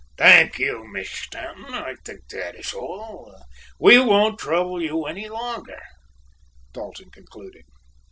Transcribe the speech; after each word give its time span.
"Thank 0.17 0.57
you, 0.57 0.83
Miss 0.91 1.11
Stanton. 1.11 1.75
I 1.75 1.93
think 2.03 2.27
that 2.29 2.55
is 2.55 2.73
all; 2.73 3.37
we 3.79 3.99
won't 3.99 4.39
trouble 4.39 4.81
you 4.81 5.05
any 5.05 5.29
longer," 5.29 5.77
Dalton 6.73 7.11
concluded. 7.11 7.65